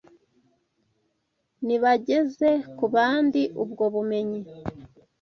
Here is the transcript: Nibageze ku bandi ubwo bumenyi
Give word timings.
Nibageze 1.65 2.49
ku 2.77 2.85
bandi 2.93 3.41
ubwo 3.63 3.83
bumenyi 3.93 4.41